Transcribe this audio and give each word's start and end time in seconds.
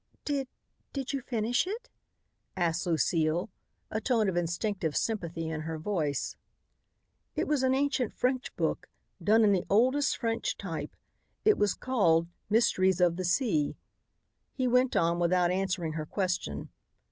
"Did 0.25 0.47
did 0.93 1.13
you 1.13 1.21
finish 1.21 1.67
it?" 1.67 1.87
asked 2.57 2.87
Lucile, 2.87 3.51
a 3.91 4.01
tone 4.01 4.27
of 4.27 4.35
instinctive 4.35 4.97
sympathy 4.97 5.47
in 5.47 5.61
her 5.61 5.77
voice. 5.77 6.35
"It 7.35 7.47
was 7.47 7.61
an 7.61 7.75
ancient 7.75 8.11
French 8.11 8.55
book, 8.55 8.87
done 9.23 9.43
in 9.43 9.51
the 9.51 9.67
oldest 9.69 10.17
French 10.17 10.57
type. 10.57 10.95
It 11.45 11.55
was 11.59 11.75
called 11.75 12.29
'Mysteries 12.49 12.99
of 12.99 13.15
the 13.15 13.23
Sea,'" 13.25 13.75
he 14.55 14.67
went 14.67 14.95
on 14.95 15.19
without 15.19 15.51
answering 15.51 15.93
her 15.93 16.07
question. 16.07 16.69